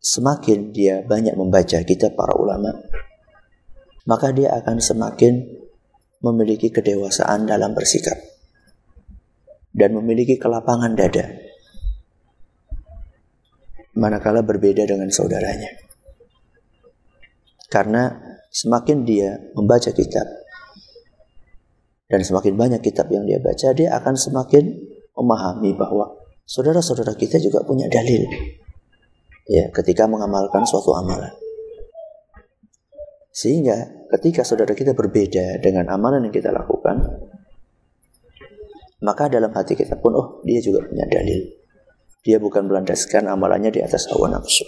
[0.00, 2.72] semakin dia banyak membaca kitab para ulama
[4.08, 5.60] maka dia akan semakin
[6.24, 8.16] memiliki kedewasaan dalam bersikap
[9.70, 11.30] dan memiliki kelapangan dada
[13.96, 15.70] manakala berbeda dengan saudaranya.
[17.70, 18.10] Karena
[18.50, 20.26] semakin dia membaca kitab
[22.10, 24.74] dan semakin banyak kitab yang dia baca, dia akan semakin
[25.14, 28.26] memahami bahwa saudara-saudara kita juga punya dalil
[29.50, 31.34] ya ketika mengamalkan suatu amalan.
[33.34, 37.02] Sehingga ketika saudara kita berbeda dengan amalan yang kita lakukan,
[39.02, 41.50] maka dalam hati kita pun, oh dia juga punya dalil.
[42.20, 44.66] Dia bukan melandaskan amalannya di atas hawa nafsu.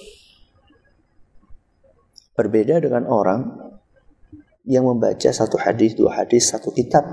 [2.33, 3.45] Berbeda dengan orang
[4.65, 7.05] yang membaca satu hadis, dua hadis, satu kitab,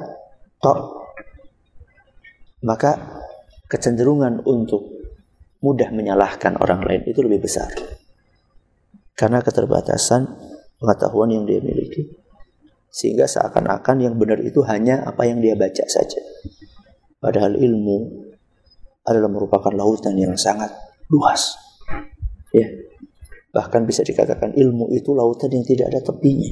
[0.63, 0.95] tok.
[2.63, 3.19] Maka
[3.67, 4.98] kecenderungan untuk
[5.59, 7.67] mudah menyalahkan orang lain itu lebih besar.
[9.15, 10.25] Karena keterbatasan
[10.79, 12.07] pengetahuan yang dia miliki.
[12.89, 16.23] Sehingga seakan-akan yang benar itu hanya apa yang dia baca saja.
[17.19, 18.31] Padahal ilmu
[19.03, 20.71] adalah merupakan lautan yang sangat
[21.11, 21.59] luas.
[22.55, 22.65] Ya.
[23.49, 26.49] Bahkan bisa dikatakan ilmu itu lautan yang tidak ada tepinya.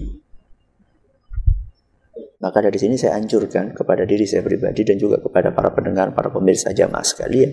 [2.38, 6.30] Maka dari sini saya anjurkan kepada diri saya pribadi dan juga kepada para pendengar, para
[6.30, 7.50] pemirsa jamaah sekalian.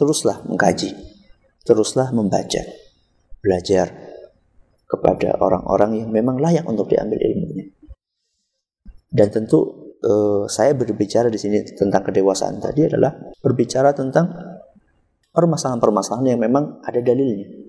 [0.00, 0.96] Teruslah mengkaji,
[1.60, 2.64] teruslah membaca,
[3.44, 3.92] belajar
[4.88, 7.68] kepada orang-orang yang memang layak untuk diambil ilmunya.
[9.12, 13.12] Dan tentu uh, saya berbicara di sini tentang kedewasaan tadi adalah
[13.44, 14.32] berbicara tentang
[15.36, 17.60] permasalahan-permasalahan yang memang ada dalilnya.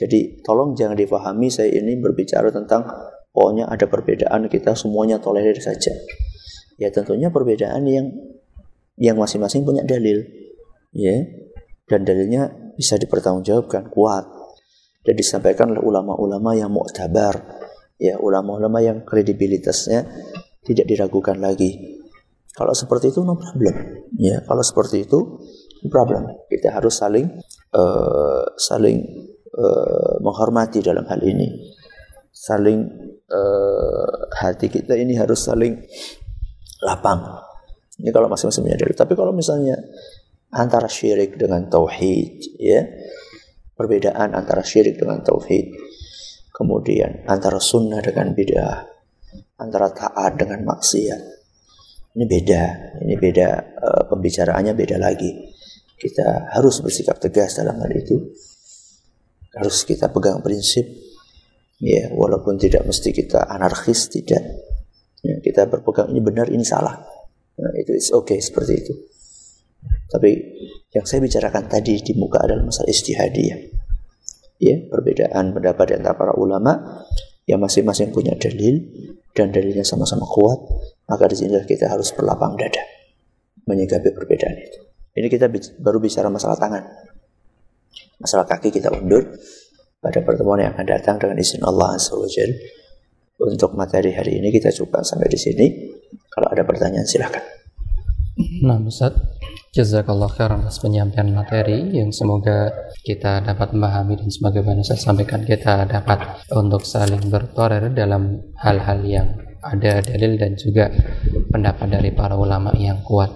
[0.00, 2.88] Jadi tolong jangan difahami saya ini berbicara tentang
[3.30, 5.92] pokoknya ada perbedaan kita semuanya tolerir saja.
[6.80, 8.08] Ya tentunya perbedaan yang
[8.96, 10.24] yang masing-masing punya dalil,
[10.90, 11.26] ya
[11.90, 14.24] dan dalilnya bisa dipertanggungjawabkan kuat
[15.04, 17.40] dan disampaikan oleh ulama-ulama yang mu'tabar,
[17.96, 20.06] ya ulama-ulama yang kredibilitasnya
[20.64, 22.00] tidak diragukan lagi.
[22.52, 23.74] Kalau seperti itu no problem.
[24.20, 25.18] Ya, kalau seperti itu
[25.80, 26.28] no problem.
[26.46, 27.26] Kita harus saling
[27.72, 28.98] uh, saling
[29.56, 31.72] uh, menghormati dalam hal ini.
[32.30, 32.84] Saling
[33.32, 35.80] uh, hati kita ini harus saling
[36.84, 37.24] lapang.
[38.00, 38.92] Ini kalau masing-masing menyadari.
[38.92, 39.76] Tapi kalau misalnya
[40.50, 42.82] antara syirik dengan tauhid, ya,
[43.78, 45.72] perbedaan antara syirik dengan tauhid,
[46.50, 48.84] kemudian antara sunnah dengan bid'ah,
[49.62, 51.22] antara taat dengan maksiat.
[52.10, 52.62] Ini beda,
[53.06, 55.30] ini beda uh, pembicaraannya beda lagi.
[55.94, 58.18] Kita harus bersikap tegas dalam hal itu.
[59.54, 60.86] Harus kita pegang prinsip
[61.78, 64.42] ya, walaupun tidak mesti kita anarkis tidak.
[65.20, 66.98] Ya, kita berpegang ini benar, ini salah.
[67.60, 68.94] Nah, itu is okay seperti itu.
[70.10, 70.30] Tapi
[70.90, 73.60] yang saya bicarakan tadi di muka adalah masalah istihadiyah.
[74.60, 77.02] Ya, perbedaan pendapat antara para ulama
[77.48, 78.84] yang masing-masing punya dalil
[79.32, 80.60] dan dalilnya sama-sama kuat,
[81.08, 82.82] maka di sini kita harus berlapang dada
[83.64, 84.80] menyikapi perbedaan itu.
[85.16, 85.46] Ini kita
[85.80, 86.84] baru bicara masalah tangan.
[88.20, 89.26] Masalah kaki kita undur
[89.98, 92.14] pada pertemuan yang akan datang dengan izin Allah Azza
[93.40, 95.66] Untuk materi hari ini kita coba sampai di sini.
[96.30, 97.42] Kalau ada pertanyaan silahkan.
[98.62, 99.12] Nah, Ustaz,
[99.70, 102.74] jazakallah khairan atas penyampaian materi yang semoga
[103.06, 109.28] kita dapat memahami dan sebagaimana saya sampaikan kita dapat untuk saling bertolerir dalam hal-hal yang
[109.62, 110.90] ada dalil dan juga
[111.54, 113.30] pendapat dari para ulama yang kuat.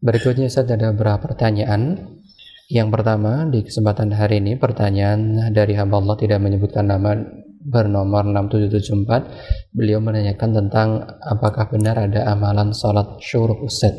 [0.00, 2.16] Berikutnya saya ada beberapa pertanyaan.
[2.68, 7.16] Yang pertama di kesempatan hari ini pertanyaan dari hamba Allah tidak menyebutkan nama
[7.64, 10.88] bernomor 6774 beliau menanyakan tentang
[11.20, 13.96] apakah benar ada amalan sholat syuruk Ustaz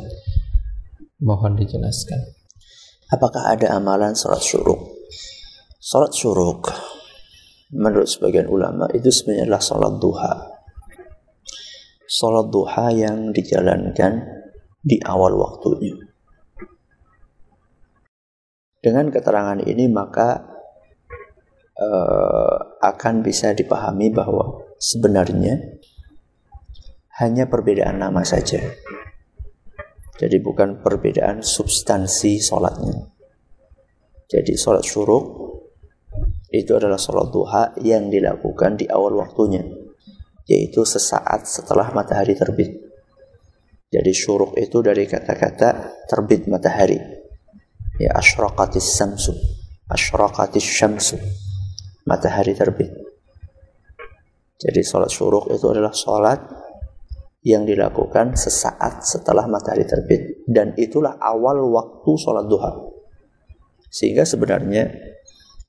[1.20, 2.36] mohon dijelaskan
[3.12, 5.00] apakah ada amalan sholat syuruk
[5.80, 6.76] Salat syuruk
[7.72, 10.34] menurut sebagian ulama itu sebenarnya adalah salat duha.
[12.04, 14.28] Salat duha yang dijalankan
[14.84, 15.96] di awal waktunya.
[18.84, 20.46] Dengan keterangan ini maka
[21.80, 25.80] uh, akan bisa dipahami bahwa sebenarnya
[27.24, 28.60] hanya perbedaan nama saja.
[30.20, 33.08] Jadi bukan perbedaan substansi sholatnya.
[34.28, 35.26] Jadi sholat syuruk
[36.52, 39.64] itu adalah sholat duha yang dilakukan di awal waktunya
[40.50, 42.74] yaitu sesaat setelah matahari terbit.
[43.90, 47.00] Jadi syuruk itu dari kata-kata terbit matahari.
[47.96, 49.34] Ya asyraqatis samsu
[49.90, 51.18] asyraqatis syamsu.
[52.06, 52.90] Matahari terbit.
[54.60, 56.40] Jadi sholat syuruk itu adalah sholat
[57.40, 60.44] yang dilakukan sesaat setelah matahari terbit.
[60.44, 62.72] Dan itulah awal waktu sholat duha.
[63.90, 64.92] Sehingga sebenarnya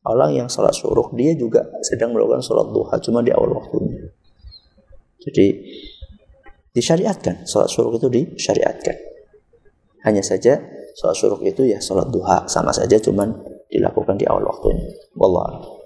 [0.04, 4.10] orang yang sholat syuruk dia juga sedang melakukan sholat duha cuma di awal waktunya.
[5.20, 5.46] Jadi
[6.74, 7.46] disyariatkan.
[7.46, 8.96] Sholat syuruk itu disyariatkan.
[10.04, 10.58] Hanya saja
[10.98, 12.50] sholat syuruk itu ya sholat duha.
[12.50, 13.30] Sama saja cuman
[13.70, 14.90] dilakukan di awal waktunya.
[15.14, 15.79] Wallah.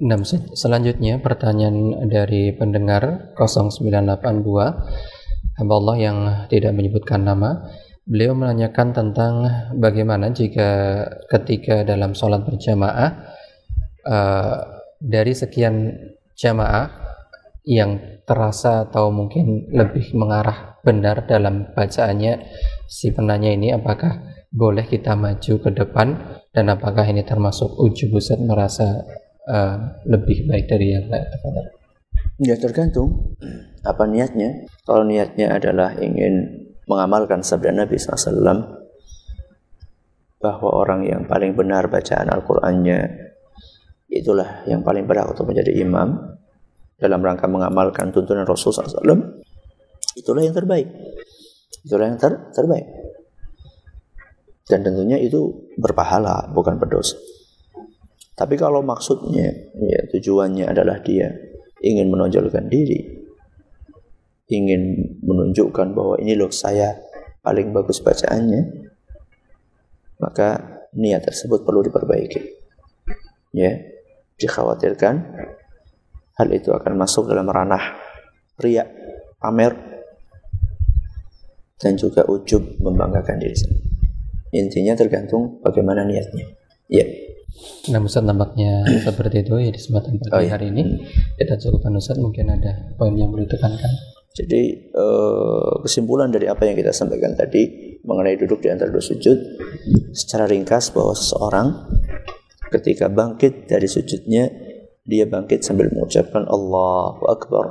[0.00, 0.16] Nah,
[0.56, 7.68] selanjutnya pertanyaan dari pendengar 0982 hamba Allah yang tidak menyebutkan nama
[8.08, 9.44] beliau menanyakan tentang
[9.76, 13.28] bagaimana jika ketika dalam sholat berjamaah
[14.08, 14.56] uh,
[15.04, 15.92] dari sekian
[16.32, 16.88] jamaah
[17.68, 22.40] yang terasa atau mungkin lebih mengarah benar dalam bacaannya
[22.88, 24.16] si penanya ini apakah
[24.48, 29.04] boleh kita maju ke depan dan apakah ini termasuk uji buset merasa
[29.50, 31.26] uh, lebih baik dari yang lain?
[32.40, 33.36] Ya tergantung
[33.82, 34.70] apa niatnya.
[34.86, 38.80] Kalau niatnya adalah ingin mengamalkan sabda Nabi SAW
[40.40, 43.30] bahwa orang yang paling benar bacaan Al-Qur'annya
[44.10, 46.16] itulah yang paling berhak untuk menjadi imam
[46.96, 49.04] dalam rangka mengamalkan tuntunan Rasul SAW
[50.16, 50.88] itulah yang terbaik
[51.86, 52.88] itulah yang ter terbaik
[54.66, 57.20] dan tentunya itu berpahala bukan berdosa
[58.40, 61.28] tapi kalau maksudnya ya tujuannya adalah dia
[61.84, 63.20] ingin menonjolkan diri
[64.48, 66.96] ingin menunjukkan bahwa ini loh saya
[67.44, 68.88] paling bagus bacaannya
[70.24, 72.40] maka niat tersebut perlu diperbaiki
[73.52, 73.76] ya
[74.40, 75.14] dikhawatirkan
[76.40, 78.00] hal itu akan masuk dalam ranah
[78.56, 78.88] riak
[79.36, 79.76] pamer
[81.80, 83.56] dan juga ujub membanggakan diri
[84.50, 86.42] Intinya tergantung bagaimana niatnya.
[86.90, 87.06] Ya.
[87.90, 90.50] Nah Ustaz nampaknya seperti itu ya di kesempatan pagi oh, iya.
[90.54, 90.82] hari ini
[91.36, 93.92] kita cukupkan Ustaz mungkin ada poin yang perlu ditekankan.
[94.30, 94.62] Jadi
[94.94, 99.36] eh, kesimpulan dari apa yang kita sampaikan tadi mengenai duduk di antara dua sujud
[100.14, 101.68] secara ringkas bahwa seseorang
[102.70, 104.48] ketika bangkit dari sujudnya
[105.02, 107.66] dia bangkit sambil mengucapkan Allahu Akbar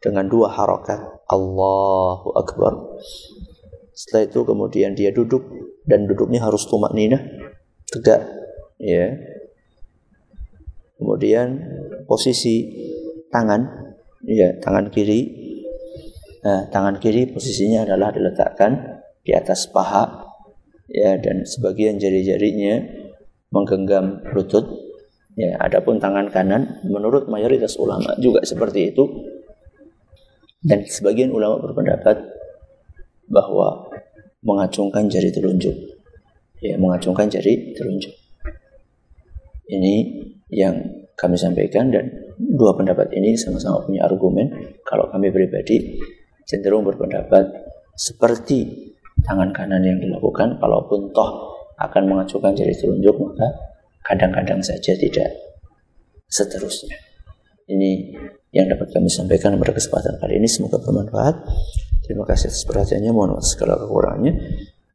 [0.00, 0.98] dengan dua harokat
[1.28, 2.72] Allahu Akbar
[3.94, 5.46] setelah itu kemudian dia duduk
[5.86, 7.22] dan duduknya harus tumak nina,
[7.86, 8.26] tegak,
[8.78, 9.14] ya.
[10.94, 11.58] Kemudian
[12.06, 12.70] posisi
[13.28, 13.66] tangan,
[14.24, 15.20] ya tangan kiri,
[16.40, 20.24] nah, tangan kiri posisinya adalah diletakkan di atas paha,
[20.88, 23.04] ya dan sebagian jari-jarinya
[23.50, 24.66] menggenggam lutut.
[25.34, 29.04] Ya, adapun tangan kanan menurut mayoritas ulama juga seperti itu.
[30.64, 32.22] Dan sebagian ulama berpendapat
[33.28, 33.90] bahwa
[34.46, 35.74] mengacungkan jari telunjuk.
[36.62, 38.14] Ya, mengacungkan jari telunjuk.
[39.64, 39.94] Ini
[40.52, 40.76] yang
[41.14, 44.50] kami sampaikan dan dua pendapat ini sama-sama punya argumen.
[44.84, 45.98] Kalau kami pribadi
[46.44, 47.48] cenderung berpendapat
[47.94, 48.92] seperti
[49.24, 53.48] tangan kanan yang dilakukan, kalaupun toh akan mengacungkan jari telunjuk, maka
[54.04, 55.30] kadang-kadang saja tidak
[56.28, 56.98] seterusnya.
[57.64, 58.12] Ini
[58.52, 60.48] yang dapat kami sampaikan pada kesempatan kali ini.
[60.50, 61.48] Semoga bermanfaat.
[62.04, 63.10] Terima kasih atas perhatiannya.
[63.10, 64.32] Mohon maaf segala kekurangannya.